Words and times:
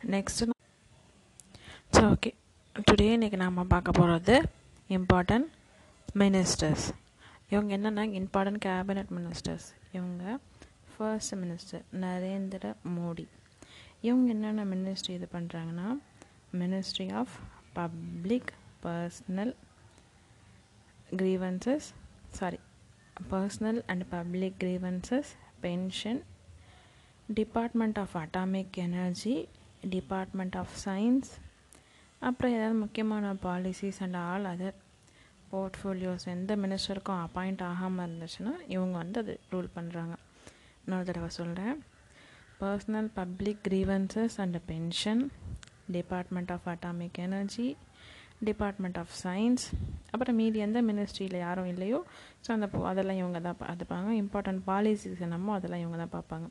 Next 0.00 0.42
so 1.92 2.02
okay 2.10 2.30
today 2.76 3.06
இன்றைக்கி 3.14 3.36
நாம் 3.36 3.66
பார்க்க 3.66 3.90
போகிறது 3.90 4.34
இம்பார்ட்டன்ட் 4.90 5.48
மினிஸ்டர்ஸ் 6.16 6.86
இவங்க 7.48 7.76
என்னென்னா 7.76 8.04
இம்பார்ட்டன்ட் 8.12 8.58
கேபினட் 8.58 9.10
மினிஸ்டர்ஸ் 9.10 9.66
இவங்க 9.92 10.24
ஃபர்ஸ்ட் 10.92 11.34
மினிஸ்டர் 11.36 11.82
நரேந்திர 12.00 12.74
மோடி. 12.96 13.26
இவங்க 14.00 14.28
என்னென்ன 14.30 14.64
மினிஸ்ட்ரி 14.64 15.14
இது 15.14 15.28
பண்ணுறாங்கன்னா 15.32 15.88
ministry 16.54 17.12
of 17.12 17.34
public 17.72 18.52
personnel 18.82 19.54
grievances 21.16 21.88
sorry 22.30 22.58
personnel 23.30 23.82
and 23.86 24.08
public 24.08 24.58
grievances 24.58 25.30
pension 25.60 26.20
department 27.28 27.98
of 27.98 28.16
atomic 28.16 28.76
energy 28.78 29.36
department 29.86 30.56
of 30.56 30.74
science 30.84 31.30
அப்புறம் 32.22 32.54
ஏதாவது 32.54 32.74
முக்கியமான 32.74 33.32
policies 33.42 34.02
and 34.02 34.16
all 34.16 34.44
other 34.44 34.76
portfolios 35.52 36.26
எந்த 36.28 36.56
மினிஸ்டருக்கும் 36.56 37.22
அப்பாயிண்ட் 37.24 37.62
ஆகாமல் 37.62 38.06
இருந்துச்சுன்னா 38.06 38.54
இவங்க 38.66 38.98
வந்து 38.98 39.20
அது 39.20 39.38
ரூல் 39.50 39.70
பண்ணுறாங்க 39.74 40.14
இன்னொரு 40.84 41.04
தடவை 41.04 41.28
சொல்கிறேன் 41.36 41.76
personnel 42.60 43.10
public 43.14 43.62
grievances 43.68 44.38
and 44.38 44.56
pension 44.66 45.22
department 45.90 46.50
of 46.50 46.68
atomic 46.68 47.18
energy 47.18 47.66
department 48.46 48.98
of 48.98 49.14
science 49.24 49.64
அப்புறம் 50.12 50.36
மீதி 50.40 50.58
எந்த 50.58 50.82
மினிஸ்ட்ரியில் 50.82 51.36
யாரும் 51.46 51.68
இல்லையோ 51.72 51.98
ஸோ 52.44 52.48
அந்த 52.54 52.66
அதெல்லாம் 52.90 53.20
இவங்க 53.22 53.40
தான் 53.40 53.60
பார்த்துப்பாங்க 53.64 54.10
இம்பார்ட்டன்ட் 54.22 54.62
பாலிசிஸ் 54.66 55.22
என்னமோ 55.26 55.54
அதெல்லாம் 55.54 55.82
இவங்க 55.84 55.98
தான் 56.04 56.14
பார்ப்பாங்க. 56.16 56.46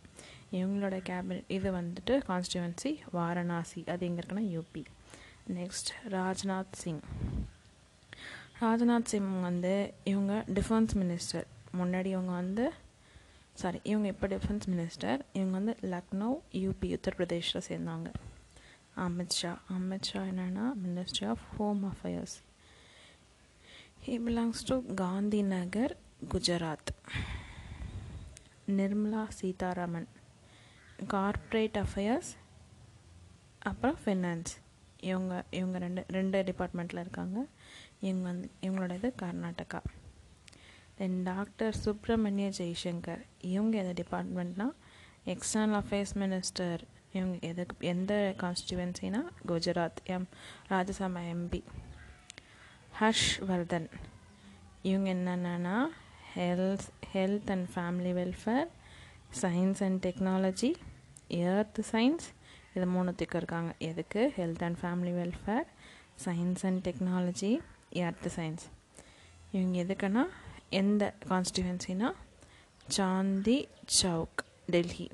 இவங்களோட 0.52 0.98
கேபினட் 1.10 1.54
இது 1.58 1.72
வந்துட்டு 1.80 2.16
கான்ஸ்டியூவன்சி 2.30 2.92
வாரணாசி 3.18 3.84
அது 3.94 4.06
எங்கே 4.10 4.22
இருக்குன்னா 4.22 4.48
யூபி 4.56 4.84
நெக்ஸ்ட் 5.60 5.92
ராஜ்நாத் 6.16 6.78
சிங் 6.84 7.02
ராஜ்நாத் 8.62 9.12
சிங் 9.14 9.32
வந்து 9.50 9.74
இவங்க 10.04 10.44
டிஃபென்ஸ் 10.60 10.94
மினிஸ்டர் 11.02 11.48
முன்னாடி 11.80 12.06
இவங்க 12.06 12.32
வந்து 12.32 12.66
சாரி 13.62 13.80
இவங்க 13.84 14.08
இப்போ 14.14 14.28
டிஃபென்ஸ் 14.28 14.66
மினிஸ்டர் 14.74 15.20
இவங்க 15.34 15.54
வந்து 15.60 15.76
லக்னோ 15.94 16.30
யூபி 16.64 16.88
உத்தரப்பிரதேஷில் 16.98 17.68
சேர்ந்தாங்க. 17.70 18.10
அமித்ஷா 19.06 19.58
அமித்ஷா 19.70 20.22
என்னென்னா 20.32 20.66
ministry 20.84 21.28
of 21.28 21.40
home 21.58 21.94
affairs 21.94 22.36
he 24.06 24.20
belongs 24.26 24.64
to 24.66 24.94
Gandhi 24.96 25.42
Nagar 25.42 25.98
Gujarat 26.34 26.92
Nirmala 28.68 29.28
Sitharaman 29.28 30.08
corporate 31.08 31.78
affairs 31.78 32.32
அப்புறம் 33.60 33.98
ஃபினான்ஸ் 34.06 34.54
இவங்க 35.02 35.44
இவங்க 35.52 35.78
ரெண்டு 35.78 36.06
ரெண்டு 36.08 36.44
டிபார்ட்மெண்ட்டில் 36.44 37.00
இருக்காங்க. 37.00 37.46
இவங்க 38.00 38.24
வந்து 38.24 38.50
இவங்களோட 38.62 38.96
இது 38.96 39.14
கர்நாடகா 39.22 39.82
தென் 40.96 41.24
டாக்டர் 41.24 41.76
சுப்ரமணிய 41.86 42.52
ஜெய்சங்கர் 42.58 43.26
இவங்க 43.42 43.78
எந்த 43.78 44.04
டிபார்ட்மெண்ட்னால் 44.04 44.76
எக்ஸ்டர்னல் 45.26 45.84
அஃபேர்ஸ் 45.84 46.14
மினிஸ்டர் 46.16 46.82
இவங்க 47.12 47.38
எதுக்கு 47.42 47.88
எந்த 47.88 48.36
கான்ஸ்டியூவன்சினா 48.38 49.22
குஜராத். 49.48 50.04
எம் 50.04 50.28
ராஜ்யசபா 50.70 51.22
எம்பி 51.34 51.64
ஹர்ஷ் 53.00 53.46
வர்தன் 53.46 53.90
இவங்க 54.82 55.14
என்னென்னா 55.14 55.86
health 56.36 56.88
health 57.14 57.52
and 57.52 57.68
family 57.76 58.12
welfare 58.20 58.68
science 59.42 59.84
and 59.84 60.06
technology 60.06 60.76
earth 61.28 61.80
science 61.92 62.28
இது 62.74 62.86
மூணுத்துக்கு 62.86 63.36
இருக்காங்க. 63.36 63.74
எதுக்கு? 63.78 64.34
Health 64.38 64.64
and 64.64 64.78
family 64.82 65.14
welfare 65.20 65.68
science 66.26 66.64
and 66.64 66.88
technology 66.88 67.60
earth 67.90 68.28
science 68.36 68.66
இவங்க 69.52 69.78
எதுக்குன்னா 69.84 70.24
எந்த 70.70 71.14
கான்ஸ்டியூவன்சினா 71.28 72.12
Chandni 72.88 73.68
Chowk 74.02 74.42
Delhi. 74.66 75.12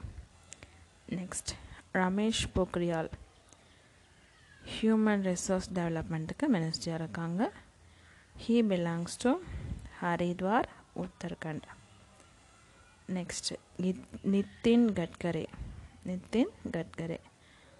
Next 1.10 1.52
Ramesh 1.94 2.44
Pokhriyal. 2.56 3.10
Human 4.74 5.22
resource 5.30 5.70
டெவலப்மெண்ட்டுக்கு 5.74 6.46
மினிஸ்டராக 6.54 6.94
இருக்காங்க. 6.94 7.52
He 8.44 8.56
belongs 8.72 9.20
to 9.22 9.32
Haridwar 10.02 10.70
Uttarakhand 11.04 11.68
next 13.08 13.52
Nitin 14.32 14.88
Gadkari 15.00 15.46
Nitin 16.08 16.52
Gadkari 16.72 17.20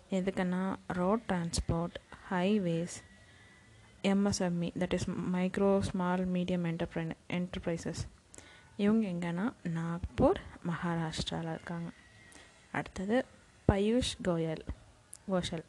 எதுக்குன்னா 0.10 0.76
road 0.88 1.24
transport 1.28 1.96
highways 2.30 2.98
MSME 4.04 4.70
that 4.80 4.94
is 4.94 5.10
micro 5.34 5.80
small 5.80 6.28
medium 6.28 6.66
enterprise 6.70 7.12
enterprises 7.30 8.02
இவங்க 8.78 9.08
எங்கன்னா 9.08 9.46
நாக்பூர் 9.64 10.40
மகாராஷ்டிராவில் 10.68 11.52
இருக்காங்க. 11.56 11.90
அடுத்தது 12.72 13.26
பயூஷ் 13.72 14.14
கோயல் 14.24 14.66
கோஷல் 15.28 15.66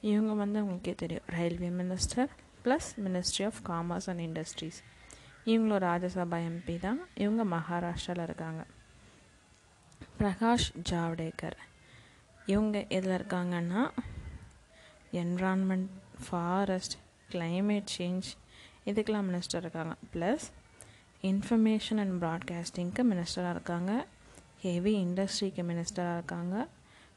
இவங்க 0.00 0.32
வந்து 0.32 0.60
உங்களுக்கே 0.60 0.94
தெரியும். 0.94 1.22
Railway 1.26 1.68
minister 1.68 2.28
plus 2.64 2.88
ministry 3.04 3.44
of 3.44 3.54
commerce 3.64 4.08
and 4.10 4.18
industries 4.18 4.82
இவங்களும் 5.44 5.82
ராஜ்யசபா 5.88 6.38
எம்பி 6.48 6.78
தான். 6.78 7.00
இவங்க 7.14 7.56
மகாராஷ்டிராவில் 7.56 8.22
இருக்காங்க. 8.22 8.64
பிரகாஷ் 10.18 10.72
ஜாவ்டேகர். 10.90 11.56
இவங்க 12.46 12.86
எதில் 12.88 13.22
இருக்காங்கன்னா 13.22 13.90
என்விரான்மெண்ட் 15.12 15.88
ஃபாரஸ்ட் 16.28 16.92
கிளைமேட் 17.30 17.86
சேஞ்ச் 17.98 18.22
இதுக்கெலாம் 18.86 19.24
மினிஸ்டர் 19.28 19.56
இருக்காங்க. 19.56 19.94
ப்ளஸ் 20.12 20.46
இன்ஃபர்மேஷன் 21.22 21.96
அண்ட் 21.96 22.24
ப்ராட்காஸ்டிங்க்கு 22.24 23.02
மினிஸ்டராக 23.10 23.50
இருக்காங்க. 23.50 24.06
ஹெவி 24.60 25.04
இண்டஸ்ட்ரிக்கு 25.04 25.62
மினிஸ்டராக 25.70 26.12
இருக்காங்க. 26.12 26.68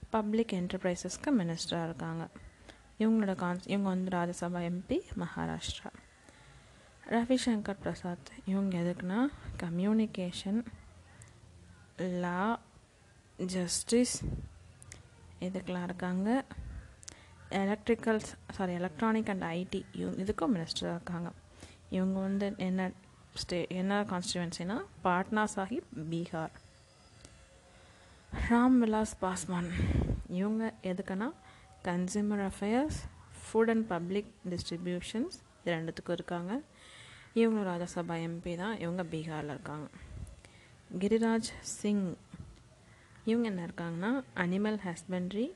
பப்ளிக் 0.09 0.51
என்டர்பிரைசஸ்க்கு 0.51 1.31
மினிஸ்டராக 1.38 1.83
இருக்காங்க. 1.83 2.27
இவங்களோட 2.99 3.35
கான்ஸ் 3.35 3.69
இவங்க 3.69 3.89
வந்து 3.89 4.17
ராஜ்யசபா 4.17 4.71
எம்பி 4.71 4.99
மகாராஷ்டிரா. 5.17 5.91
ரவிசங்கர் 7.09 7.79
பிரசாத் 7.81 8.31
இவங்க 8.45 8.77
எதுக்குன்னா 8.77 9.27
கம்யூனிகேஷன் 9.63 10.66
லா 11.97 12.59
ஜஸ்டிஸ் 13.38 14.25
இதுக்கெலாம் 15.39 15.83
இருக்காங்க. 15.83 16.45
Electricals 17.49 18.33
sorry 18.51 18.73
electronic 18.73 19.29
and 19.29 19.43
IT 19.43 19.85
இவங்க 19.91 20.23
இதுக்கும் 20.23 20.53
மினிஸ்டராக 20.53 20.95
இருக்காங்க. 20.95 21.31
இவங்க 21.89 22.19
வந்து 22.19 22.53
என்ன 22.57 22.91
ஸ்டே 23.41 23.69
என்ன 23.69 24.03
கான்ஸ்டியூவன்சினா 24.03 24.81
பாட்னா 25.03 25.47
சாஹிப் 25.55 25.87
பீகார் 26.09 26.51
ராம் 28.44 28.78
விலாஸ் 28.81 29.13
பாஸ்வான் 29.22 29.69
இவங்க 30.28 30.73
எதுக்குன்னா 30.84 31.31
consumer 31.84 32.50
affairs 32.50 33.00
food 33.46 33.69
and 33.69 33.88
public 33.88 34.34
distributions 34.50 35.35
இது 35.63 35.75
ரெண்டுத்துக்கும் 35.75 36.12
இருக்காங்க. 36.12 36.62
இவங்களும் 37.34 37.69
ராஜ்யசபா 37.72 38.16
எம்பி 38.28 38.57
தான் 38.57 38.79
இவங்க 38.79 39.03
பீகாரில் 39.03 39.53
இருக்காங்க. 39.56 39.88
கிரிராஜ் 41.00 41.50
சிங். 41.59 42.16
இவங்க 43.25 43.47
என்ன 43.47 43.66
இருக்காங்கன்னா 43.66 44.23
animal 44.35 44.79
husbandry 44.88 45.52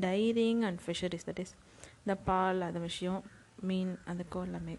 dairying 0.00 0.60
and 0.60 0.80
fisheries 0.86 1.26
that 1.26 1.38
is 1.38 1.54
இந்த 1.98 2.14
பால் 2.14 2.60
அது 2.60 2.80
விஷயம் 2.80 3.24
மீன் 3.60 3.98
அதுக்கும் 4.06 4.42
எல்லாமே. 4.42 4.78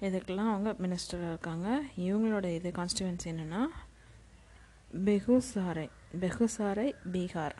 இதுக்கெல்லாம் 0.00 0.50
அவங்க 0.52 0.72
மினிஸ்டராக 0.72 1.28
இருக்காங்க. 1.28 1.82
இவங்களோட 1.96 2.54
இது 2.54 2.70
கான்ஸ்டுவன்சி 2.70 3.24
என்னென்னா 3.24 3.66
பெகுசாரை. 5.04 5.88
பெகுசாரை 6.18 6.94
பீகார் 7.12 7.54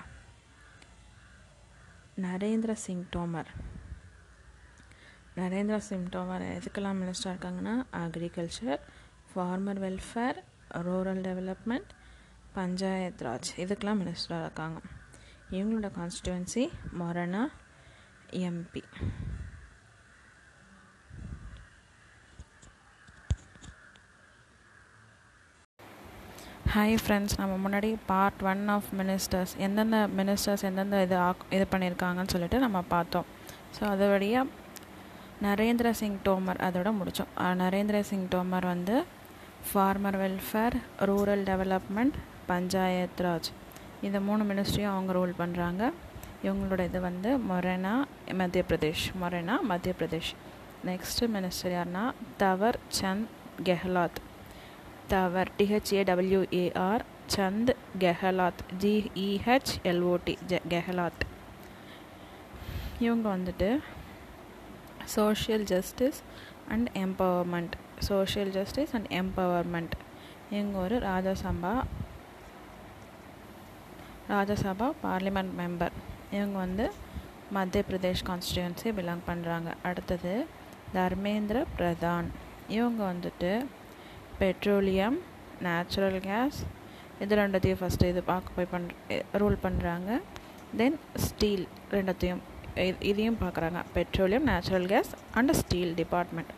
நரேந்திர 2.16 2.72
சிங் 2.72 3.06
தோமர் 3.16 3.50
நரேந்திர 5.36 5.76
சிங் 5.76 6.08
தோமர் 6.08 6.44
எதுக்கெல்லாம் 6.56 6.96
மினிஸ்டராக 7.00 7.12
இருக்காங்கன்னா 7.24 7.86
agriculture 7.92 8.80
farmer 9.34 9.80
welfare 9.84 10.38
rural 10.74 11.22
development 11.26 11.90
panchayat 12.54 13.22
raj. 13.22 13.50
இதுக்கெல்லாம் 13.56 14.00
மினிஸ்டராக 14.00 14.40
இருக்காங்க. 14.40 14.80
இவங்களோட 15.50 15.90
constituency 15.98 16.68
Morena 16.98 17.46
MP 18.30 18.82
hi 26.72 26.96
friends 27.02 27.36
நம்ம 27.38 27.54
முன்னாடி 27.62 27.88
பார்ட் 28.08 28.42
ஒன் 28.50 28.60
ஆஃப் 28.74 28.90
மினிஸ்டர்ஸ் 28.98 29.52
எந்தெந்த 29.66 29.98
மினிஸ்டர்ஸ் 30.18 30.62
எந்தெந்த 30.68 30.98
இது 31.04 31.16
ஆக் 31.28 31.42
இது 31.56 31.64
பண்ணியிருக்காங்கன்னு 31.72 32.32
சொல்லிட்டு 32.34 32.58
நம்ம 32.64 32.80
பார்த்தோம். 32.92 33.26
ஸோ 33.76 33.80
அது 33.92 34.04
வழியாக 34.12 34.52
நரேந்திர 35.46 35.90
சிங் 36.00 36.20
தோமர் 36.28 36.60
அதோட 36.66 36.92
முடித்தோம் 36.98 37.32
நரேந்திர 37.62 38.02
சிங் 38.10 38.28
தோமர் 38.34 38.68
வந்து 38.72 38.96
farmer 39.70 40.18
welfare 40.22 40.76
rural 41.10 41.44
development 41.50 42.18
panchayat 42.52 43.24
raj. 43.26 43.50
இந்த 44.08 44.20
மூணு 44.28 44.44
மினிஸ்ட்ரியும் 44.52 44.94
அவங்க 44.94 45.18
ரூல் 45.20 45.34
பண்ணுறாங்க 45.42 45.82
இவங்களோட 46.46 46.80
இது 46.92 47.00
வந்து 47.10 47.32
மொரேனா 47.50 47.94
மத்திய 48.42 48.64
பிரதேஷ். 48.72 49.06
மொரேனா 49.22 49.56
மத்திய 49.72 49.94
பிரதேஷ். 50.00 50.32
நெக்ஸ்ட்டு 50.90 51.32
மினிஸ்டர் 51.36 51.76
யாருன்னா 51.78 52.06
Thawar 52.44 52.78
Chand 53.00 53.30
Gehlot. 53.68 54.20
Thawar 55.12 55.50
T H A W A R 55.58 57.02
Chand 57.34 57.70
Gehlot 58.02 58.62
G E H L O T 58.82 60.34
Gehlot. 60.72 61.22
இவங்க 62.98 63.26
வந்துட்டு 63.36 63.68
social 65.04 65.64
justice 65.72 66.20
and 66.68 66.88
empowerment 67.04 67.74
social 67.98 68.50
justice 68.50 68.94
and 68.96 69.08
empowerment 69.20 69.94
இவங்க 70.50 70.78
ஒரு 70.78 70.98
ராஜசபா 70.98 71.74
ராஜ்யசபா 74.28 74.88
பார்லிமெண்ட் 75.04 75.54
மெம்பர் 75.60 75.96
இவங்க 76.30 76.56
வந்து 76.64 76.86
மத்திய 77.50 77.84
பிரதேஷ் 77.90 78.26
கான்ஸ்டியூன்சி 78.28 78.88
பிலாங் 78.98 79.26
பண்ணுறாங்க 79.26 79.70
அடுத்தது 79.82 80.34
தர்மேந்திர 80.94 81.58
பிரதான். 81.78 82.28
இவங்க 82.68 83.00
வந்துட்டு 83.12 83.50
பெட்ரோலியம் 84.42 85.18
நேச்சுரல் 85.66 86.20
கேஸ் 86.28 86.58
இது 87.24 87.38
ரெண்டத்தையும் 87.40 87.80
ஃபஸ்ட்டு 87.80 88.10
இது 88.12 88.20
பார்க்க 88.30 88.56
போய் 88.56 88.70
பண் 88.74 88.86
ரூல் 89.40 89.58
பண்ணுறாங்க 89.64 90.10
தென் 90.80 90.98
ஸ்டீல் 91.26 91.66
ரெண்டத்தையும் 91.96 92.42
இதையும் 93.10 93.38
பார்க்குறாங்க. 93.42 93.80
Petroleum 93.96 94.46
natural 94.50 94.86
gas 94.92 95.10
and 95.38 95.52
steel 95.60 95.92
department 96.00 96.52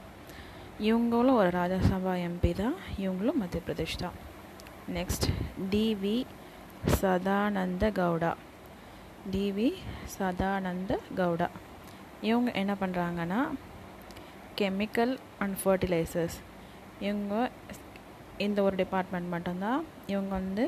இவங்களும் 0.89 1.39
ஒரு 1.41 1.51
ராஜ்யசபா 1.59 2.13
எம்பி 2.27 2.53
தான். 2.61 2.77
இவங்களும் 3.05 3.41
மத்திய 3.43 3.63
பிரதேஷ் 3.67 3.97
தான். 4.05 4.17
Next 4.97 5.27
DV 5.73 6.17
Sadananda 7.01 7.85
Gowda. 8.01 8.33
DV 9.33 9.69
Sadananda 10.17 10.93
Gowda. 11.21 11.49
இவங்க 12.31 12.51
என்ன 12.63 12.73
பண்ணுறாங்கன்னா 12.81 13.41
கெமிக்கல் 14.61 15.15
அண்ட் 15.43 15.57
ஃபர்டிலைசர்ஸ் 15.63 16.39
இவங்க 17.07 17.35
இந்த 18.47 18.59
ஒரு 18.67 18.77
டிபார்ட்மெண்ட் 18.83 19.29
மட்டும்தான். 19.35 19.81
இவங்க 20.13 20.33
வந்து 20.41 20.65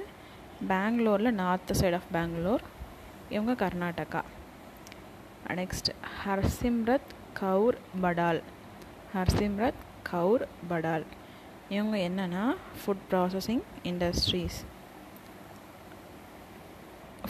பெங்களூரில் 0.69 1.39
நார்த் 1.43 1.73
சைட் 1.81 1.97
ஆஃப் 1.99 2.11
பெங்களூர் 2.17 2.65
இவங்க 3.37 3.53
கர்நாடகா. 3.63 4.23
நெக்ஸ்ட் 5.61 5.91
ஹர்சிம்ரத் 6.21 7.11
கவுர் 7.41 7.79
படால். 8.03 8.41
ஹர்சிம்ரத் 9.15 9.81
கவுர் 10.11 10.45
படால். 10.71 11.07
இவங்க 11.77 11.97
என்னென்னா 12.09 12.45
food 12.81 13.05
processing 13.11 13.65
industries 13.91 14.59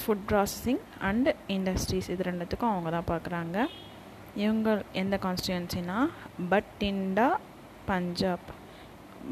food 0.00 0.24
processing 0.30 0.82
and 1.08 1.32
industries 1.56 2.08
இது 2.14 2.22
ரெண்டுத்துக்கும் 2.30 2.72
அவங்க 2.72 2.90
தான் 2.96 3.10
பார்க்குறாங்க 3.12 3.58
இவங்க 4.44 4.68
எந்த 5.02 5.18
கான்ஸ்டியூன்சினா 5.24 5.98
Bathinda 6.52 7.28
Punjab. 7.90 8.48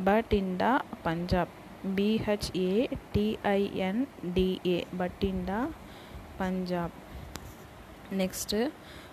Bathinda 0.06 0.72
Punjab. 1.02 1.52
B H A 1.96 2.72
T I N D A 3.14 4.78
Bathinda 5.00 5.60
Punjab. 6.38 6.96
Next 8.20 8.60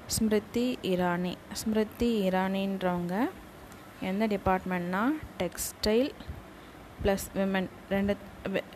Smriti 0.06 0.80
Irani. 0.81 1.34
Smriti 1.52 2.12
இரானின்றவங்க 2.30 3.16
எந்த 4.10 4.28
டிபார்ட்மெண்ட்னா 4.28 5.04
டெக்ஸ்டைல் 5.42 6.12
ப்ளஸ் 7.04 7.28
விமன் 7.36 7.70
ரெண்டு 7.90 8.16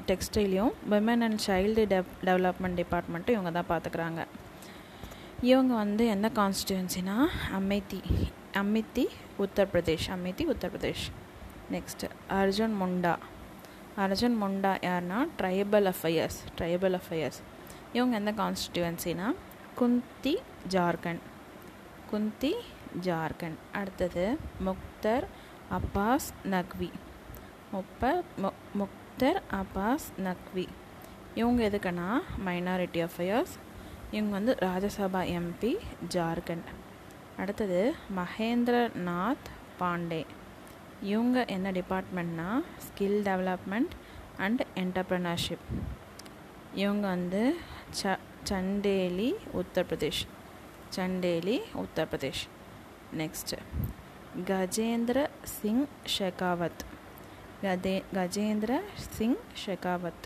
டெக்ஸ்டைலையும் 0.09 0.73
women 0.91 1.23
and 1.27 1.41
child 1.47 1.83
dev 1.93 2.09
development 2.25 2.79
டிபார்ட்மெண்ட்டும் 2.81 3.35
இவங்க 3.37 3.51
தான் 3.57 3.71
பார்த்துக்குறாங்க 3.73 4.21
இவங்க 5.41 5.73
வந்து 5.73 6.05
எந்த 6.07 6.29
கான்ஸ்டியூன்சினா 6.35 7.17
அமைதி 7.51 8.01
அமித்தி 8.61 9.05
உத்தரப்பிரதேஷ் 9.39 10.07
அமித்தி 10.15 10.45
உத்தரப்பிரதேஷ். 10.53 11.05
நெக்ஸ்ட்டு 11.71 12.09
அர்ஜுன் 12.29 12.73
முண்டா 12.81 13.15
அர்ஜுன் 13.97 14.35
முண்டா 14.41 14.71
யாருன்னா 14.81 15.27
ட்ரைபல் 15.37 15.93
அஃபையர்ஸ் 15.93 16.39
ட்ரைபல் 16.57 16.99
அஃபயர்ஸ் 16.99 17.39
இவங்க 17.93 18.15
எந்த 18.15 18.31
கான்ஸ்டியூவன்சினா 18.31 19.35
குந்தி 19.75 20.39
ஜார்க்கண்ட். 20.69 21.19
குந்தி 22.09 22.55
ஜார்க்கண்ட். 23.01 23.55
அடுத்தது 23.71 24.37
முக்தர் 24.65 25.23
அப்பாஸ் 25.71 26.27
நக்வி. 26.45 26.91
முப்பர் 27.73 28.23
முக்தர் 28.77 29.41
அப்பாஸ் 29.51 30.07
நக்வி. 30.23 30.67
இவங்க 31.35 31.69
எதுக்குன்னா? 31.69 32.21
மைனாரிட்டி 32.45 33.09
அஃபயர்ஸ் 33.09 33.55
இவங்க 34.11 34.31
வந்து 34.31 34.57
ராஜ்யசபா 34.59 35.39
எம்பி 35.39 35.77
ஜார்க்கண்ட். 36.09 36.67
அடுத்தது 37.37 37.95
மகேந்திரநாத் 38.15 39.47
பாண்டே. 39.79 40.25
இவங்க 41.11 41.45
என்ன 41.45 41.71
டிபார்ட்மெண்ட்னா 41.71 42.49
ஸ்கில் 42.85 43.19
டெவலப்மெண்ட் 43.29 43.93
அண்ட் 44.37 44.61
என்டர்ப்ரனர்ஷிப் 44.75 45.65
இவங்க 46.73 47.07
வந்து 47.07 47.41
ச 48.01 48.17
சண்டேலி 48.43 49.29
உத்தரப்பிரதேஷ். 49.59 50.23
சண்டேலி 50.89 51.61
உத்தரப்பிரதேஷ். 51.81 52.43
நெக்ஸ்ட்டு 53.17 53.59
கஜேந்திர 54.45 55.19
சிங் 55.43 55.85
ஷெகாவத். 56.17 56.81
கதே 57.63 57.95
கஜேந்திர 58.13 58.71
சிங் 58.95 59.37
ஷெகாவத். 59.65 60.23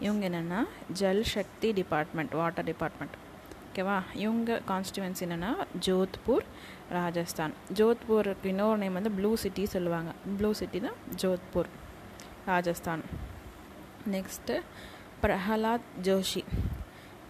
இவங்க 0.00 0.28
என்னென்னா 0.28 0.60
Jal 0.92 1.24
Shakti 1.34 1.68
department 1.72 2.34
water 2.40 2.64
department 2.64 3.16
ஓகேவா? 3.76 4.02
இவங்க 4.14 4.60
கான்ஸ்டியூவன்சி 4.68 5.20
என்னென்னா 5.20 5.66
ஜோத்பூர் 5.86 6.44
ராஜஸ்தான். 6.90 7.52
ஜோத்பூருக்கு 7.74 8.44
இன்னொரு 8.44 8.78
நேம் 8.78 8.92
வந்து 8.92 9.10
ப்ளூ 9.10 9.36
சிட்டி 9.36 9.66
சொல்லுவாங்க. 9.66 10.10
ப்ளூ 10.36 10.52
சிட்டி 10.52 10.80
தான் 10.80 10.94
ஜோத்பூர் 11.20 11.64
ராஜஸ்தான். 12.46 13.00
நெக்ஸ்ட்டு 14.10 14.60
பிரஹலாத் 15.22 15.86
ஜோஷி. 16.02 16.44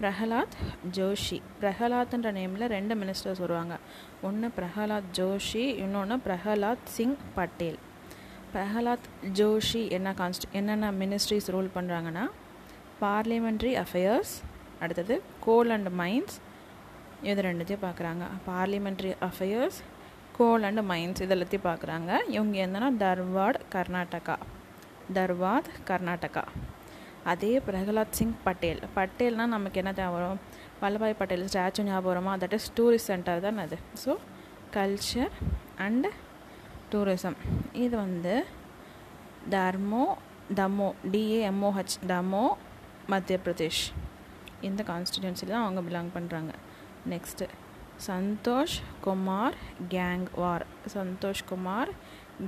பிரஹலாத் 0.00 0.56
ஜோஷி. 0.92 1.42
பிரஹலாத்ன்ற 1.60 2.32
நேமில் 2.38 2.66
ரெண்டு 2.66 2.94
மினிஸ்டர்ஸ் 2.94 3.38
வருவாங்க. 3.38 3.78
ஒன்று 4.22 4.50
பிரஹலாத் 4.56 5.12
ஜோஷி 5.16 5.64
இன்னொன்று 5.76 6.16
பிரஹலாத் 6.16 6.84
சிங் 6.84 7.16
பட்டேல். 7.34 7.78
பிரஹலாத் 8.54 9.08
ஜோஷி 9.34 9.90
என்ன 9.90 10.12
கான்ஸ்ட் 10.12 10.46
என்னென்ன 10.52 10.92
மினிஸ்ட்ரிஸ் 10.92 11.48
ரூல் 11.48 11.70
பண்ணுறாங்கன்னா 11.74 12.30
பார்லிமெண்ட்ரி 13.00 13.84
அஃபேர்ஸ் 13.84 14.34
அடுத்தது 14.82 15.14
கோல் 15.46 15.72
அண்ட் 15.76 15.90
மைன்ஸ் 16.00 16.36
இது 17.30 17.40
ரெண்டுத்தையும் 17.48 17.84
பார்க்குறாங்க. 17.86 18.24
Parliamentary 18.48 19.12
affairs 19.28 19.78
coal 20.38 20.66
and 20.68 20.82
mines 20.90 21.22
இது 21.24 21.34
எல்லாத்தையும் 21.36 21.68
பார்க்குறாங்க. 21.70 22.10
இவங்க 22.36 22.56
என்னன்னா 22.66 22.88
தர்வாட் 23.04 23.58
கர்நாடகா. 23.74 24.36
தர்வாத் 25.18 25.70
கர்நாடகா. 25.90 26.44
அதே 27.32 27.52
பிரகலாத் 27.66 28.16
சிங் 28.18 28.36
பட்டேல். 28.46 28.82
பட்டேல்னால் 28.96 29.52
நமக்கு 29.54 29.80
என்ன 29.82 29.92
தேவை 30.00 30.12
வரும் 30.16 30.40
வல்லபாய் 30.82 31.18
பட்டேல் 31.20 31.48
ஸ்டாச்சு 31.52 31.86
ஞாபகம்? 31.88 32.10
வருமா 32.10 32.32
தட் 32.42 32.56
இஸ் 32.58 32.68
டூரிஸ்ட் 32.78 33.10
சென்டர் 33.12 33.44
தான் 33.46 33.58
அது. 33.64 33.76
ஸோ 34.04 34.14
கல்ச்சர் 34.76 35.32
அண்ட் 35.86 36.08
டூரிசம் 36.92 37.38
இது 37.84 37.94
வந்து 38.04 38.34
தர்மோ 39.54 40.04
தமோ 40.58 40.88
டிஏஎம்ஓஹெச் 41.12 41.96
தமோ 42.12 42.44
மத்திய 43.12 43.38
பிரதேஷ். 43.46 43.82
இந்த 44.60 44.82
கான்ஸ்டிடியூன்சியில் 44.82 45.48
தான் 45.48 45.62
அவங்க 45.62 45.80
பிலாங் 45.80 46.08
பண்ணுறாங்க 46.14 46.52
நெக்ஸ்ட்டு 47.10 47.48
சந்தோஷ் 48.06 48.76
குமார் 49.00 49.54
கேங் 49.88 50.26
வார் 50.34 50.66
சந்தோஷ் 50.94 51.44
குமார் 51.48 51.88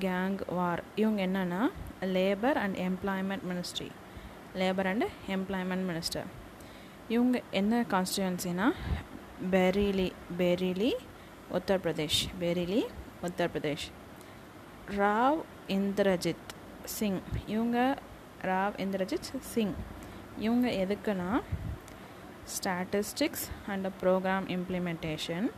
கேங் 0.00 0.38
வார் 0.46 0.82
இவங்க 0.94 1.26
என்னென்னா 1.26 1.70
labour 2.00 2.54
and 2.54 2.76
employment 2.76 3.40
ministry 3.48 3.90
labour 4.54 4.86
and 4.86 5.04
employment 5.28 5.86
minister 5.90 6.24
இவங்க 7.08 7.42
என்ன 7.50 7.84
கான்ஸ்டியூன்சினா 7.90 8.72
பெரிலி 9.50 10.12
பெரிலி 10.38 10.92
உத்தரப்பிரதேஷ். 11.52 12.20
பெரிலி 12.40 12.86
உத்தரப்பிரதேஷ். 13.22 13.86
ராவ் 14.88 15.40
இந்திரஜித் 15.68 16.48
சிங். 16.84 17.20
இவங்க 17.46 17.98
ராவ் 18.42 18.76
இந்திரஜித் 18.76 19.40
சிங். 19.40 19.74
இவங்க 20.38 20.68
எதுக்குன்னா 20.68 21.40
ஸ்டாட்டிஸ்டிக்ஸ் 22.56 23.46
அண்ட் 23.72 23.86
ப்ரோக்ராம் 24.02 24.46
இம்ப்ளிமெண்டேஷன் 24.56 25.48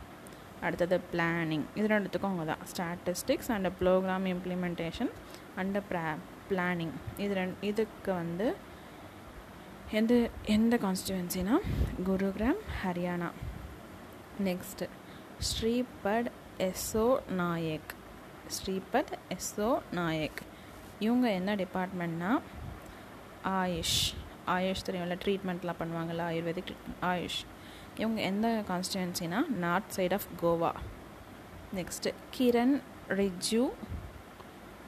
அடுத்தது 0.65 0.99
பிளானிங் 1.13 1.63
இது 1.75 1.87
ரெண்டுத்துக்கும் 1.87 2.31
அவங்க 2.31 2.45
தான். 2.51 2.65
Statistics 2.71 3.51
and 3.53 3.67
programme 3.79 4.25
implementation 4.33 5.11
and 5.55 5.77
ப்ரா 5.91 6.03
பிளானிங் 6.49 6.93
இது 7.17 7.33
ரெண்டு 7.33 7.67
இதுக்கு 7.69 8.13
வந்து 8.13 8.55
எந்த 9.99 10.13
எந்த 10.55 10.75
கான்ஸ்டியூவன்சினா 10.83 11.55
குருகிராம் 12.09 12.61
ஹரியானா. 12.81 13.29
நெக்ஸ்ட்டு 14.47 14.87
ஸ்ரீபட் 15.49 16.29
எஸ்ஓ 16.69 17.07
நாயக். 17.41 17.91
ஸ்ரீபத் 18.55 19.13
எஸ்ஓ 19.35 19.69
நாயக். 19.99 20.41
இவங்க 20.99 21.27
என்ன 21.39 21.55
டிபார்ட்மெண்ட்னா 21.55 22.31
ஆயுஷ். 23.59 23.99
ஆயுஷ் 24.55 24.85
தெரியும்ல 24.87 25.17
ட்ரீட்மெண்ட்லாம் 25.23 25.79
பண்ணுவாங்கள்ல 25.81 26.23
ஆயுர்வேதிக் 26.31 26.73
ஆயுஷ். 27.11 27.39
இவங்க 27.97 28.19
எந்த 28.31 28.47
கான்ஸ்டிடுவன்சினா 28.69 29.39
north 29.63 29.93
side 29.95 30.15
of 30.17 30.27
Goa 30.41 30.71
next 31.77 32.13
Kiren 32.37 32.75
Rijiju 33.21 33.63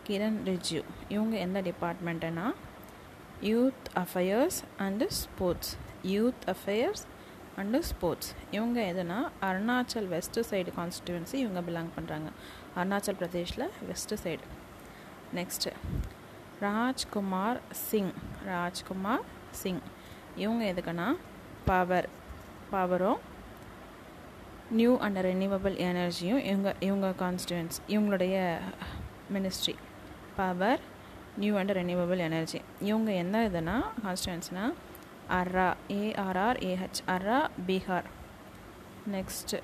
Kiren 0.08 0.39
Rijiju 0.50 0.82
இவங்க 1.10 1.36
எந்த 1.46 1.62
டிபார்ட்மெண்ட்டுனா 1.70 2.48
youth 3.50 3.88
affairs 4.03 4.60
and 4.86 5.05
sports 5.22 5.72
youth 6.13 6.46
affairs 6.53 7.03
and 7.62 7.79
sports 7.89 8.29
இவங்க 8.51 8.79
எதுனா 8.91 9.17
அருணாச்சல் 9.48 10.08
வெஸ்ட்டு 10.13 10.43
சைடு 10.51 10.72
கான்ஸ்டிடுவன்சி 10.77 11.38
இவங்க 11.43 11.62
பிலாங் 11.67 11.91
பண்ணுறாங்க 11.98 12.29
Arunachal 12.77 13.20
பிரதேஷில் 13.22 13.65
west 13.89 14.17
side 14.24 14.46
next 15.39 15.72
Rajkumar 16.65 17.60
Singh. 17.88 18.13
Rajkumar 18.46 19.24
Singh. 19.62 19.83
இவங்க 20.36 20.63
எதுக்குன்னா 20.65 21.07
பவர் 21.65 22.07
பவரும் 22.72 23.19
நியூ 24.72 24.98
அண்ட் 24.98 25.19
ரெனியூவபிள் 25.19 25.75
எனர்ஜியும் 25.83 26.41
இவங்க 26.43 26.69
இவங்க 26.79 27.07
கான்ஸ்டியூன்ஸ் 27.19 27.77
இவங்களுடைய 27.88 28.36
ministry 29.31 29.75
power 30.36 30.81
new 31.38 31.53
and 31.57 31.72
renewable 31.72 32.17
energy 32.19 32.60
இவங்க 32.81 33.12
என்ன 33.13 33.50
இதுனா 33.50 33.75
கான்ஸ்டியூன்ஸ்னால் 34.03 34.74
Arrah 35.29 35.67
ARR 35.98 36.60
AH 36.63 37.01
Arrah 37.07 37.39
Bihar 37.67 38.07
next 39.12 39.60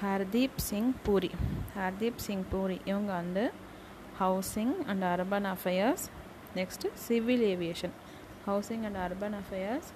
Hardeep 0.00 0.60
Singh 0.60 0.92
Puri 1.02 1.30
Hardeep 1.76 2.18
Singh 2.18 2.44
Puri 2.50 2.80
இவங்க 2.84 3.12
வந்து 3.12 3.44
housing 4.20 4.74
and 4.86 5.04
urban 5.04 5.48
affairs 5.52 6.04
next 6.56 6.92
civil 7.06 7.44
aviation 7.48 7.94
housing 8.46 8.84
and 8.84 8.96
urban 8.96 9.34
affairs 9.34 9.88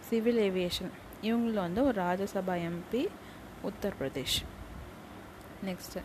civil 0.00 0.38
aviation 0.38 0.90
இவங்கள 1.22 1.52
வந்து 1.52 1.84
ஒரு 1.84 2.02
Rajya Sabha 2.02 2.54
MP 2.60 3.08
Uttar Pradesh 3.64 4.38
next 5.64 6.00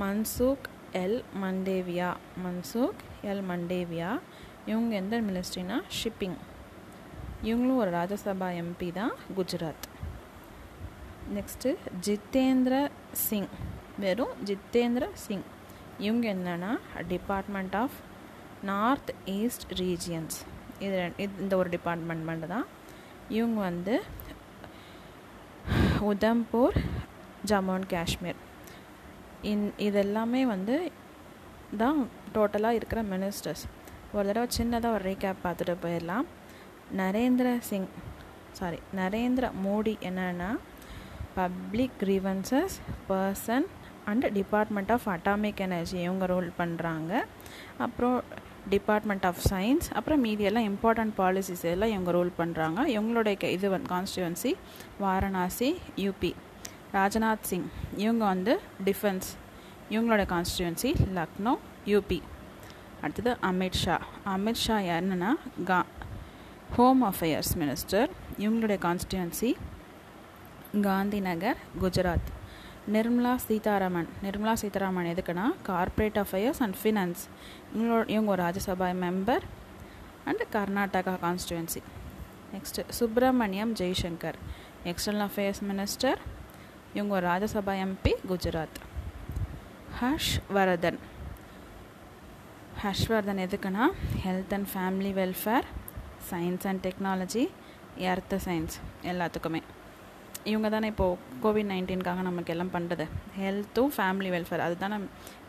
Mansukh 0.00 0.64
L. 0.92 1.22
Mandaviya. 1.42 2.16
Mansukh 2.44 3.00
L. 3.22 3.42
Mandaviya. 3.48 4.20
இவங்க 4.66 4.94
எந்த 4.94 5.20
மினிஸ்ட்ரினா 5.20 5.82
ஷிப்பிங் 6.04 6.36
இவங்களும் 7.42 7.76
ஒரு 7.76 7.90
ராஜ்யசபா 7.90 8.48
எம்பி 8.52 8.92
தான் 8.92 9.12
குஜராத் 9.36 9.86
நெக்ஸ்ட்டு 11.34 11.76
ஜித்தேந்திர 12.06 12.90
சிங் 13.10 13.48
வெறும் 13.98 14.34
ஜித்தேந்திர 14.44 15.08
சிங் 15.12 15.42
இவங்க 15.98 16.34
என்னென்னா 16.34 16.78
department 17.08 17.76
of 17.76 17.90
north 18.62 19.14
east 19.24 19.72
regions 19.72 20.36
இது 20.86 20.98
இந்த 21.18 21.56
ஒரு 21.56 21.68
டிபார்ட்மெண்ட் 21.68 22.24
மட்டும் 22.24 22.52
தான் 22.54 22.66
இவங்க 23.28 23.60
வந்து 23.60 23.94
உதம்பூர் 26.10 26.76
ஜம்மு 27.46 27.72
அண்ட் 27.76 27.90
காஷ்மீர். 27.94 28.40
இன் 29.42 29.66
இதெல்லாமே 29.78 30.42
வந்து 30.54 30.76
தான் 31.76 32.00
டோட்டலாக 32.34 32.78
இருக்கிற 32.78 33.02
மினிஸ்டர்ஸ் 33.02 33.64
ஒரு 34.12 34.26
தடவை 34.26 34.48
சின்னதாக 34.56 34.96
ஒரு 34.96 35.04
ரீகேப் 35.10 35.44
பார்த்துட்டு 35.44 35.76
போயிடலாம். 35.84 36.26
நரேந்திர 36.96 37.48
சிங் 37.70 37.88
சாரி 38.58 38.78
நரேந்திர 38.96 39.44
மோடி 39.64 39.94
என்னென்னா 40.08 40.50
public 41.38 41.96
grievances 42.00 42.74
person 43.08 43.66
and 44.04 44.26
department 44.32 44.92
of 44.96 45.06
atomic 45.08 45.62
energy 45.66 45.98
இவங்க 46.06 46.24
ரூல் 46.26 46.50
பண்ணுறாங்க 46.58 47.12
அப்புறம் 47.78 48.16
டிபார்ட்மெண்ட் 48.70 49.26
ஆஃப் 49.26 49.40
சயின்ஸ் 49.50 49.88
அப்புறம் 49.92 50.20
மீதி 50.20 50.44
எல்லாம் 50.44 50.66
இம்பார்ட்டண்ட் 50.70 51.14
பாலிசிஸ் 51.16 51.64
எல்லாம் 51.64 51.90
இவங்க 51.90 52.12
ரூல் 52.12 52.30
பண்ணுறாங்க 52.38 52.80
இவங்களுடைய 52.86 53.50
இது 53.50 53.70
வந்து 53.70 53.88
கான்ஸ்டியூன்சி 53.88 54.54
வாரணாசி 55.00 55.76
யூபி 55.96 56.34
ராஜ்நாத் 56.92 57.42
சிங் 57.42 57.68
இவங்க 57.96 58.24
வந்து 58.24 58.60
டிஃபென்ஸ் 58.84 59.28
இவங்களோட 59.90 60.24
கான்ஸ்டியூன்சி 60.34 60.92
லக்னோ 61.14 61.54
யூபி 61.86 62.22
அடுத்தது 63.00 63.36
அமித்ஷா 63.42 63.98
அமித்ஷா 64.24 64.76
யாருன்னா 64.90 65.32
கா 65.64 65.84
ஹோம் 66.76 67.02
அஃபேர்ஸ் 67.04 67.52
மினிஸ்டர் 67.58 68.08
இவங்களுடைய 68.38 68.78
கான்ஸ்டியூன்சி 68.86 69.54
காந்தி 70.82 71.20
நகர் 71.20 71.56
குஜராத். 71.80 72.30
நிர்மலா 72.92 73.36
சீதாராமன். 73.36 74.08
நிர்மலா 74.22 74.52
சீதாராமன் 74.52 75.06
எதுக்குன்னா 75.06 75.54
கார்ப்பரேட் 75.62 76.18
அஃபேர்ஸ் 76.18 76.58
அண்ட் 76.58 76.76
ஃபினான்ஸ் 76.82 77.22
இவங்களோட 77.74 78.08
இவங்க 78.08 78.30
ஒரு 78.30 78.42
Rajya Sabha 78.42 78.88
member 79.04 79.40
and 80.24 80.44
Karnataka 80.52 81.14
constituency 81.22 81.82
next 82.54 82.88
Subrahmanyam 82.88 83.74
Jaishankar. 83.74 84.34
External 84.84 85.28
affairs 85.28 85.62
minister 85.68 86.16
இவங்க 86.94 87.14
ஒரு 87.14 87.26
ராஜ்யசபா 87.26 87.74
எம்பி 87.84 88.12
குஜராத். 88.28 88.78
ஹர்ஷ் 90.00 90.34
வரதன் 90.52 90.98
ஹர்ஷ்வர்தன் 92.82 93.40
எதுக்குன்னா 93.46 93.86
health 94.24 94.54
and 94.54 94.68
family 94.74 95.12
welfare 95.20 95.62
science 96.30 96.66
and 96.66 96.86
technology 96.86 97.50
எர்த்த 97.98 98.38
science 98.44 98.76
எல்லாத்துக்குமே. 99.02 99.62
இவங்க 100.50 100.68
தானே 100.68 100.88
இப்போது 100.92 101.18
கோவிட் 101.42 101.68
நைன்டீனுக்காக 101.72 102.22
நமக்கு 102.28 102.52
எல்லாம் 102.54 102.72
பண்ணுறது 102.72 103.04
ஹெல்த்தும் 103.40 103.92
ஃபேமிலி 103.96 104.30
வெல்ஃபேர் 104.34 104.64
அதுதானே. 104.66 104.96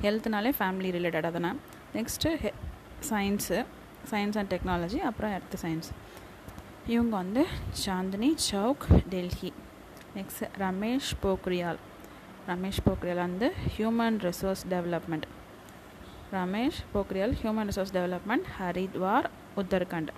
ஹெல்த்னாலே 0.02 0.52
ஃபேமிலி 0.60 0.90
ரிலேட்டடாக 0.96 1.32
தானே. 1.38 1.52
நெக்ஸ்ட்டு 1.96 2.32
ஹெ 2.44 2.52
சயின்ஸு 3.10 3.58
சயின்ஸ் 4.12 4.38
அண்ட் 4.42 4.54
டெக்னாலஜி 4.54 5.00
அப்புறம் 5.10 5.34
எர்த் 5.38 5.58
சயின்ஸ் 5.62 5.90
இவங்க 6.88 7.16
வந்து 7.16 7.44
சாந்தினி 7.86 8.30
சவுக் 8.52 8.86
டெல்லி 9.10 9.52
நெக்ஸ்ட் 10.16 10.44
ரமேஷ் 10.64 11.12
போக்ரியால். 11.24 11.80
ரமேஷ் 12.48 12.82
போக்ரியால் 12.88 13.24
வந்து 13.28 13.48
human 13.78 14.18
resource 14.28 14.64
development 14.70 15.28
Ramesh 16.34 16.80
Pokhriyal 16.94 17.36
human 17.42 17.70
resource 17.72 17.94
development 17.94 18.48
Haridwar 18.60 19.28
Uttarakhand. 19.58 20.12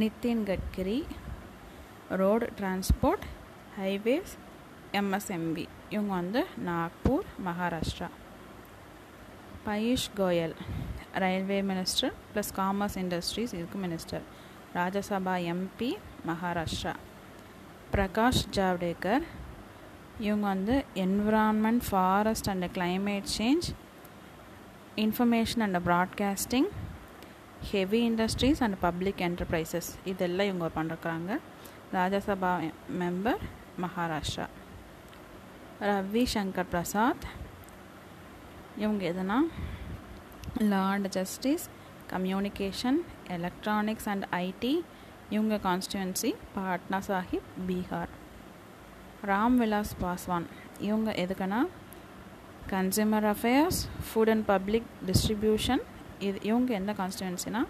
Nitin 0.00 0.42
Gadkari 0.50 0.98
road 2.08 2.52
transport 2.60 3.24
highways 3.80 4.34
MSME. 4.92 5.66
இவங்க 5.90 6.14
வந்து 6.14 6.46
Nagpur 6.66 7.26
Maharashtra. 7.44 8.08
Piyush 9.66 10.08
Goyal 10.16 10.54
railway 11.14 11.62
minister 11.62 12.12
plus 12.34 12.52
commerce 12.56 12.96
industries 12.96 13.54
இதுக்கு 13.54 13.78
minister. 13.78 14.20
Rajya Sabha 14.74 15.34
MP 15.52 15.96
Maharashtra. 16.26 16.94
Prakash 17.92 18.44
Javadekar 18.50 19.22
இவங்க 20.18 20.46
வந்து 20.46 20.84
environment 20.94 21.80
forest 21.90 22.48
and 22.48 22.64
climate 22.64 23.24
change 23.38 23.74
information 24.96 25.60
and 25.60 25.76
broadcasting 25.76 26.68
heavy 27.62 28.04
industries 28.04 28.62
and 28.62 28.80
public 28.80 29.18
enterprises 29.18 29.88
இதெல்லாம் 30.04 30.46
இவங்க 30.46 30.70
பண்ணுறாங்க 30.82 31.38
Rajya Sabha 31.92 32.70
member 32.98 33.42
Maharashtra 33.80 34.46
Ravi 35.80 36.24
Shankar 36.24 36.64
Prasad 36.64 37.24
இவங்க 38.76 39.04
எதுனா? 39.04 39.38
Law 40.58 40.96
justice 41.08 41.70
communication 42.12 42.98
electronics 43.28 44.08
and 44.08 44.24
IT 44.30 44.84
இவங்க 45.30 45.56
constituency 45.56 46.34
Patna 46.56 46.98
Sahib 47.08 47.66
Bihar 47.66 48.12
Ram 49.24 49.58
Vilas 49.58 49.96
Paswan 50.02 50.46
இவங்க 50.80 51.10
எதுக்குன்னா? 51.12 51.60
Consumer 52.70 53.24
affairs 53.24 53.88
food 54.06 54.28
and 54.28 54.46
public 54.46 54.84
distribution 55.06 55.82
இது 56.18 56.38
இவங்க 56.42 56.74
எந்த 56.74 56.92
கான்ஸ்டுவன்சினா 56.92 57.62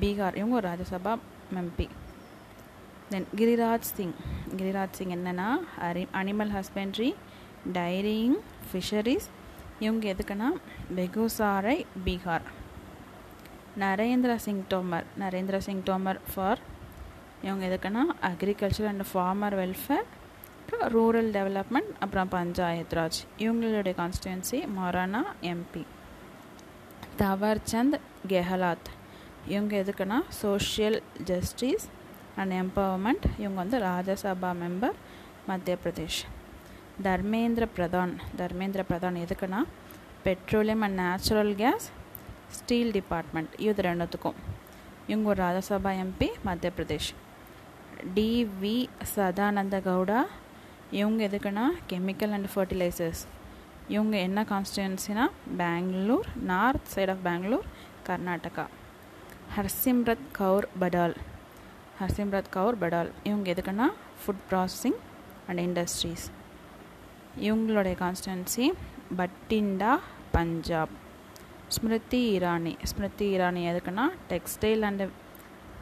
பீகார் 0.00 0.36
இவங்க 0.36 0.60
ராஜ்யசபா 0.60 1.18
எம்பி 1.52 1.88
தென் 3.10 3.26
கிரிராஜ் 3.36 3.86
சிங் 3.94 4.14
கிரிராஜ் 4.56 4.92
சிங் 4.92 5.10
என்னென்னா 5.10 5.48
அரி 5.80 6.08
அனிமல் 6.12 6.52
ஹஸ்பண்ட்ரி 6.56 7.14
டைரியிங் 7.72 8.38
ஃபிஷரிஸ் 8.72 9.28
இவங்க 9.78 10.12
எதுக்குன்னா 10.12 10.48
பெகுசாரை 10.96 11.86
பீகார். 12.04 12.46
நரேந்திர 13.78 14.36
சிங் 14.36 14.64
தோமர் 14.70 15.04
நரேந்திர 15.18 15.58
சிங் 15.58 15.82
தோமர் 15.82 16.20
ஃபார் 16.34 16.58
இவங்க 17.42 17.66
எதுக்குன்னா 17.66 18.02
அக்ரிகல்ச்சர் 18.22 18.86
அண்ட் 18.86 19.04
ஃபார்மர் 19.12 19.56
வெல்ஃபேர் 19.60 20.06
அப்புறம் 20.60 20.90
ரூரல் 20.94 21.28
டெவலப்மெண்ட் 21.36 21.90
அப்புறம் 22.00 22.28
பஞ்சாயத் 22.30 22.94
ராஜ். 22.94 23.18
இவங்களுடைய 23.38 23.94
கான்ஸ்டியூன்சி 23.96 24.68
மொரானா 24.78 25.22
எம்பி 25.42 25.84
தவர்சந்த் 27.18 28.00
கெஹலாத். 28.28 28.88
இவங்க 29.46 29.76
எதுக்குன்னா 29.76 30.18
சோஷியல் 30.28 31.02
ஜஸ்டிஸ் 31.24 31.88
அண்ட் 32.36 32.52
எம்பவர்மெண்ட் 32.52 33.24
இவங்க 33.38 33.62
வந்து 33.62 33.78
ராஜ்யசபா 33.78 34.54
மெம்பர் 34.62 34.96
மத்திய 35.46 35.76
பிரதேஷ். 35.84 36.20
தர்மேந்திர 37.02 37.66
பிரதான் 37.76 38.16
தர்மேந்திர 38.36 38.84
பிரதான் 38.90 39.18
எதுக்குன்னா 39.24 39.62
petroleum 40.24 40.80
and 40.80 40.98
natural 40.98 41.54
gas 41.54 41.90
steel 42.48 42.90
department 42.90 43.48
இது 43.58 43.82
ரெண்டுத்துக்கும். 43.82 44.38
இவங்க 45.06 45.28
ஒரு 45.28 45.42
ராஜ்யசபா 45.42 46.04
எம்பி 46.04 46.28
மத்திய 46.44 46.72
பிரதேஷ். 46.78 47.14
டிவி 48.14 48.88
சதானந்த 49.16 49.76
கவுடா 49.80 50.20
இவங்க 50.90 51.24
எதுக்குன்னா 51.24 51.66
கெமிக்கல் 51.88 52.32
அண்ட் 52.32 52.48
ஃபர்டிலைசர்ஸ் 52.54 53.22
இவங்க 53.88 54.16
என்ன 54.16 54.42
கான்ஸ்டியூன்சினா 54.42 55.26
Bangalore 55.56 56.26
north 56.42 56.84
side 56.84 57.10
of 57.10 57.22
Bangalore 57.22 57.64
Karnataka. 58.06 58.66
Harsimrat 59.56 60.26
Kaur 60.32 60.68
Badal. 60.78 61.16
Harsimrat 62.00 62.50
Kaur 62.50 62.78
Badal. 62.78 63.10
இவங்க 63.24 63.52
எதுக்குன்னா 63.52 63.86
ஃபுட் 64.22 64.42
ப்ராசஸிங் 64.50 64.98
அண்ட் 65.48 65.58
இண்டஸ்ட்ரீஸ் 65.58 66.24
இவங்களுடைய 67.40 67.94
கான்ஸ்டன்சி 68.02 68.66
பட்டிண்டா 69.18 69.92
பஞ்சாப். 70.32 70.94
ஸ்மிருதி 71.74 72.38
இரானி. 72.38 72.72
ஸ்மிருதி 72.82 73.28
இரானி 73.38 73.62
எதுக்குன்னா 73.72 74.06
textile 74.32 74.82
and 74.88 75.04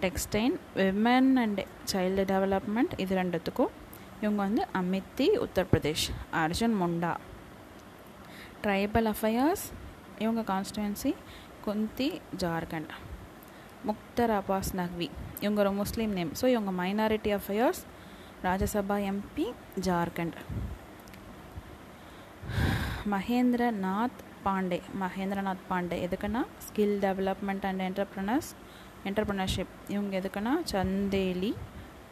textile 0.00 0.56
women 0.76 1.32
and 1.44 1.60
child 1.92 2.24
development 2.32 2.92
இது 2.96 3.16
ரெண்டுத்துக்கும். 3.16 3.72
இவங்க 4.20 4.40
வந்து 4.46 4.66
அமித்தி 4.80 5.26
உத்தரப்பிரதேஷ் 5.46 6.06
அர்ஜுன் 6.42 6.76
முண்டா. 6.82 7.14
ட்ரைபல் 8.62 9.08
அஃபயர்ஸ் 9.12 9.64
இவங்க 10.18 10.42
கான்ஸ்டுவன்சி 10.52 11.14
குந்தி 11.64 12.20
ஜார்க்கண்ட். 12.38 12.94
முக்தர் 13.88 14.32
அப்பாஸ் 14.40 14.70
நக்வி 14.76 15.08
இவங்க 15.40 15.60
ஒரு 15.60 15.72
முஸ்லீம் 15.72 16.12
நேம். 16.12 16.32
ஸோ 16.40 16.46
இவங்க 16.46 16.70
minority 16.82 17.38
affairs 17.38 17.82
Rajya Sabha 18.44 18.96
MP 19.10 19.46
Jharkhand. 19.80 20.36
Mahendranath 23.10 24.20
Pandey. 24.44 24.78
Mahendranath 25.00 25.64
Pandey. 25.70 25.96
எதுக்குன்னா? 26.06 26.42
Skill 26.66 26.96
development 27.06 27.64
and 27.70 27.80
entrepreneurs 27.80 28.50
entrepreneurship 29.04 29.74
இவங்க 29.88 30.20
எதுக்குன்னா? 30.20 30.52
சந்தேலி 30.72 31.52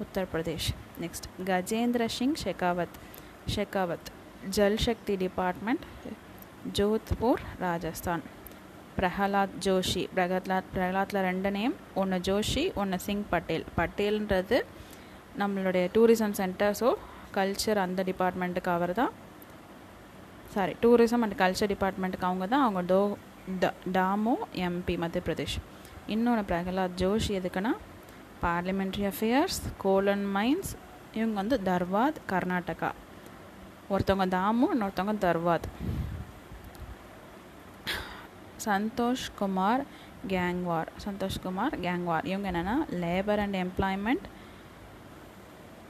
உத்தரப்பிரதேஷ். 0.04 0.68
நெக்ஸ்ட் 1.00 1.28
கஜேந்திர 1.44 2.06
சிங் 2.18 2.36
ஷெகாவத். 2.44 2.96
ஷெகாவத் 3.54 4.08
ஜல்சக்தி 4.56 5.16
டிபார்ட்மெண்ட் 5.16 5.84
ஜோத்பூர் 6.72 7.42
ராஜஸ்தான். 7.58 8.22
பிரஹலாத் 8.98 9.54
ஜோஷி 9.66 10.02
பிரகலாத் 10.16 10.70
பிரகலாத்தில் 10.74 11.20
ரெண்டு 11.28 11.50
நேம் 11.56 11.74
ஒன்று 12.00 12.18
ஜோஷி 12.28 12.64
ஒன்று 12.80 12.98
சிங் 13.06 13.24
பட்டேல். 13.32 13.66
பட்டேல்ன்றது 13.78 14.58
நம்மளுடைய 15.40 15.84
டூரிசம் 15.96 16.36
சென்டர் 16.40 16.76
ஸோ 16.80 16.90
கல்ச்சர் 17.36 17.80
அந்த 17.84 18.00
டிபார்ட்மெண்ட்டுக்கு 18.10 18.70
அவர் 18.76 18.92
தான் 19.00 19.12
சாரி 20.54 20.72
டூரிசம் 20.82 21.24
அண்ட் 21.26 21.36
கல்ச்சர் 21.42 21.72
டிபார்ட்மெண்ட்டுக்கு 21.74 22.28
அவங்க 22.30 22.46
தான் 22.54 22.64
அவங்க 22.66 22.82
டோ 22.92 23.00
ட 23.62 23.72
டாமோ 23.96 24.34
எம்பி 24.66 24.94
மத்திய 25.02 25.22
பிரதேஷ். 25.28 25.56
இன்னொன்று 26.14 26.42
பிரகலாத் 26.50 26.98
ஜோஷி 27.02 27.32
எதுக்குன்னா 27.40 27.72
பார்லிமெண்ட்ரி 28.44 29.04
அஃபேர்ஸ் 29.12 29.58
கோலன் 29.84 30.26
மைன்ஸ் 30.36 30.72
இவங்க 31.18 31.34
வந்து 31.40 31.56
தர்வாத் 31.70 32.20
கர்நாடகா. 32.32 32.90
ஒருத்தவங்க 33.92 34.26
தாமு 34.36 34.66
இன்னொருத்தவங்க 34.74 35.16
தர்வாத். 35.26 35.66
சந்தோஷ்குமார் 38.64 39.82
கேங்வார் 40.28 40.90
சந்தோஷ்குமார் 41.04 41.74
கேங்வார் 41.86 42.24
இவங்க 42.24 42.50
என்னென்னா 42.50 42.76
லேபர் 43.02 43.42
அண்ட் 43.44 43.56
எம்ப்ளாய்மெண்ட் 43.56 44.24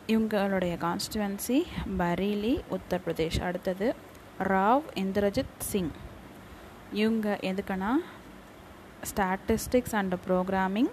இவங்களுடைய 0.07 0.75
கான்ஸ்டுவன்சி 0.85 1.59
பரீலி 1.97 2.55
உத்தரப்பிரதேஷ். 2.77 3.43
அடுத்தது 3.43 3.95
ராவ் 4.39 4.83
இந்திரஜித் 4.95 5.55
சிங். 5.59 5.93
இவங்க 6.93 7.39
எதுக்குன்னா 7.41 7.93
statistics 9.11 9.95
and 10.01 10.15
programming 10.29 10.91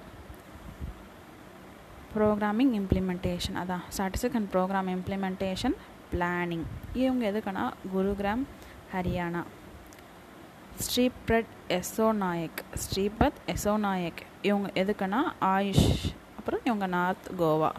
programming 2.16 2.72
implementation 2.80 3.58
அதான் 3.62 3.84
statistic 3.98 4.38
and 4.40 4.54
programme 4.54 4.90
implementation 4.96 5.76
planning 6.14 6.66
இவங்க 6.94 7.24
எதுக்குன்னா 7.32 7.66
குருகிராம் 7.96 8.44
ஹரியானா. 8.94 9.42
ஸ்ரீப்ரட் 10.80 11.50
எசோநாயக் 11.68 12.14
நாயக் 12.14 12.64
ஸ்ரீபத் 12.74 13.40
எசோநாயக் 13.48 13.78
நாயக் 13.78 14.22
இவங்க 14.42 14.70
எதுக்குன்னா 14.74 15.22
ஆயுஷ் 15.42 16.16
அப்புறம் 16.38 16.60
இவங்க 16.64 16.88
நார்த் 16.88 17.32
கோவா. 17.40 17.72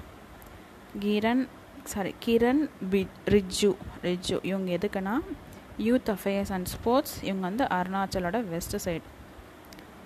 கிரண் 1.00 1.48
சாரி 1.84 2.14
கிரண் 2.24 2.68
பி 2.90 3.06
ரிஜ்ஜு 3.26 3.76
ரிஜ்ஜு. 4.02 4.38
இவங்க 4.42 4.72
எதுக்குன்னா 4.72 5.20
யூத் 5.78 6.14
அஃபேர்ஸ் 6.14 6.52
அண்ட் 6.52 6.66
ஸ்போர்ட்ஸ் 6.66 7.24
இவங்க 7.24 7.40
வந்து 7.40 7.64
அருணாச்சலோட 7.64 8.48
வெஸ்ட் 8.48 8.88
சைடு 8.88 9.00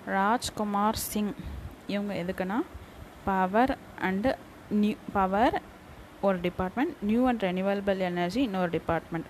ராஜ்குமார் 0.05 0.95
சிங். 0.95 1.33
இவங்க 1.87 2.13
எதுக்குன்னா 2.13 2.59
பவர் 3.25 3.77
அண்டு 4.01 4.35
நியூ 4.69 4.95
பவர் 5.13 5.61
ஒரு 6.21 6.39
department 6.39 6.93
new 7.01 7.27
and 7.27 7.43
renewable 7.43 7.97
energy 7.97 8.41
இன்னொரு 8.41 8.69
டிபார்ட்மெண்ட் 8.69 9.25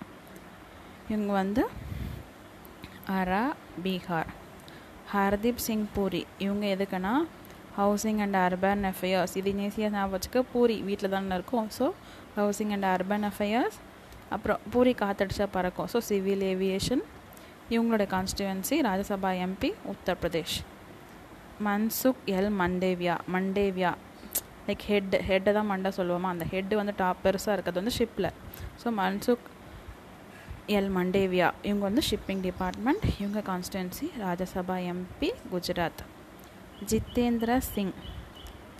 இவங்க 1.08 1.32
வந்து 1.32 1.68
அரா 3.14 3.42
பீகார் 3.82 4.30
ஹர்தீப் 5.10 5.60
சிங் 5.64 5.84
பூரி 5.96 6.22
இவங்க 6.44 6.64
எதுக்குன்னா 6.74 7.12
ஹவுசிங் 7.76 8.20
அண்ட் 8.24 8.38
அர்பன் 8.44 8.82
அஃபேர்ஸ் 8.90 9.34
இது 9.40 9.50
ஈஸியாக 9.66 9.90
ஞாபகம் 9.96 10.14
வச்சுக்க 10.14 10.40
பூரி 10.52 10.76
வீட்டில் 10.88 11.12
தானே 11.14 11.36
இருக்கும். 11.38 11.68
So 11.78 11.86
housing 12.38 12.72
and 12.76 12.88
urban 12.94 13.26
affairs 13.30 13.76
அப்புறம் 14.36 14.60
பூரி 14.72 14.94
காத்தடிச்சா 15.02 15.46
பறக்கும். 15.56 15.88
ஸோ 15.92 16.00
சிவில் 16.08 16.44
ஏவியேஷன் 16.52 17.04
இவங்களோட 17.74 18.06
constituency 18.14 18.78
Rajya Sabha 18.88 19.32
MP 19.46 19.70
Uttar Pradesh 19.92 20.58
Mansukh 21.66 22.22
L 22.38 22.52
Mandaviya. 22.62 23.16
Mandaviya. 23.34 23.92
Like 24.68 24.84
head 24.92 25.16
ஹெட்டை 25.28 25.52
தான் 25.58 25.70
மண்டை 25.72 25.92
சொல்லுவோமா? 25.98 26.30
அந்த 26.34 26.46
ஹெட்டு 26.54 26.74
வந்து 26.80 26.94
டாப் 27.02 27.22
பெருசாக 27.24 27.54
இருக்கிறது 27.56 27.82
வந்து 27.82 27.96
ஷிப்பில் 28.00 28.32
ஸோ 28.82 28.88
மன்சுக் 29.02 29.46
எல். 30.74 30.90
மண்டேவியா. 30.96 31.48
இவங்க 31.68 31.82
வந்து 31.88 32.02
ஷிப்பிங் 32.08 32.40
டிபார்ட்மெண்ட் 32.46 33.04
இவங்க 33.20 33.40
கான்ஸ்டுவன்சி 33.48 34.06
ராஜ்யசபா 34.22 34.76
எம்பி 34.92 35.28
குஜராத். 35.52 36.02
ஜித்தேந்திர 36.90 37.58
சிங். 37.74 37.92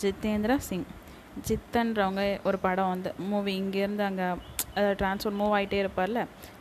ஜித்தேந்திர 0.03 0.55
சிங். 0.68 0.87
ஜித்தன்றவங்க 1.49 2.22
ஒரு 2.49 2.59
படம் 2.64 2.90
வந்து 2.94 3.11
மூவி 3.31 3.53
இங்கேருந்து 3.62 4.05
அங்கே 4.09 4.29
ட்ரான்ஸ்ஃபர் 5.01 5.37
மூவ் 5.40 5.55
ஆகிட்டே 5.59 5.79
இருப்பார்ல. 5.83 6.20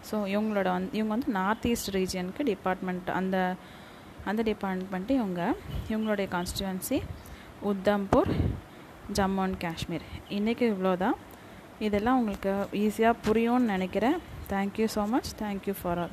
ஸோ 0.09 0.15
இவங்களோட 0.33 0.67
வந்து 0.75 0.97
இவங்க 0.99 1.11
வந்து 1.15 1.31
நார்த் 1.39 1.67
ஈஸ்ட் 1.71 1.91
ரீஜியனுக்கு 1.97 2.45
டிபார்ட்மெண்ட் 2.51 3.09
அந்த 3.19 3.37
அந்த 4.29 4.41
டிபார்ட்மெண்ட்டு 4.51 5.17
இவங்க 5.21 5.41
இவங்களுடைய 5.91 6.27
கான்ஸ்டுவன்சி 6.35 6.99
உத்தம்பூர் 7.71 8.31
ஜம்மு 9.17 9.41
அண்ட் 9.45 9.59
காஷ்மீர். 9.65 10.05
இன்றைக்கி 10.37 10.65
இவ்வளோ 10.73 10.93
தான் 11.03 11.17
இதெல்லாம் 11.87 12.17
உங்களுக்கு 12.19 12.53
ஈஸியாக 12.85 13.21
புரியும்னு 13.27 13.73
நினைக்கிறேன். 13.75 14.17
thank 14.47 14.77
you 14.79 14.87
so 14.87 15.05
much. 15.07 15.27
Thank 15.33 15.67
you 15.67 15.73
for 15.73 15.99
all 15.99 16.09